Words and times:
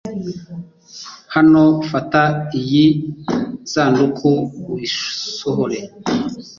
Hano, 1.35 1.61
fata 1.89 2.21
iyi 2.59 2.85
sanduka 3.71 4.27
uyisohore 4.73 5.79